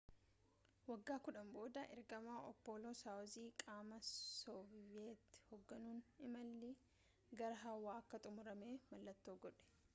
[0.89, 3.97] wagga kudhanii booda ergama appollo soyuzii qaama
[4.39, 6.73] sooviyet hogganuun imallii
[7.39, 9.65] gara hawwa akka xumurame mallattoo godhe